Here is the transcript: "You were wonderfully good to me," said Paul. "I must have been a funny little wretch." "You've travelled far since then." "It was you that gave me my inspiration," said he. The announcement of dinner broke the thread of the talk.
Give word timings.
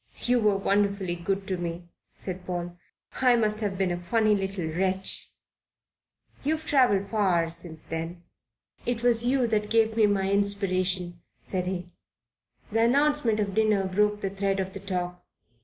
"You 0.23 0.39
were 0.39 0.57
wonderfully 0.57 1.13
good 1.15 1.45
to 1.49 1.57
me," 1.57 1.83
said 2.15 2.43
Paul. 2.47 2.75
"I 3.21 3.35
must 3.35 3.61
have 3.61 3.77
been 3.77 3.91
a 3.91 3.99
funny 3.99 4.33
little 4.33 4.65
wretch." 4.65 5.29
"You've 6.43 6.65
travelled 6.65 7.09
far 7.11 7.51
since 7.51 7.83
then." 7.83 8.23
"It 8.83 9.03
was 9.03 9.27
you 9.27 9.45
that 9.45 9.69
gave 9.69 9.95
me 9.95 10.07
my 10.07 10.31
inspiration," 10.31 11.21
said 11.43 11.67
he. 11.67 11.91
The 12.71 12.81
announcement 12.85 13.39
of 13.39 13.53
dinner 13.53 13.83
broke 13.85 14.21
the 14.21 14.31
thread 14.31 14.59
of 14.59 14.73
the 14.73 14.79
talk. 14.79 15.23